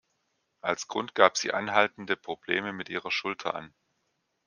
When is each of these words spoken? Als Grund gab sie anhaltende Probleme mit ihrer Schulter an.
Als 0.61 0.87
Grund 0.87 1.13
gab 1.13 1.37
sie 1.37 1.53
anhaltende 1.53 2.17
Probleme 2.17 2.73
mit 2.73 2.89
ihrer 2.89 3.11
Schulter 3.11 3.53
an. 3.53 3.71